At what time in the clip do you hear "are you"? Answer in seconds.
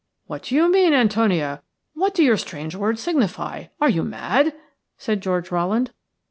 3.79-4.01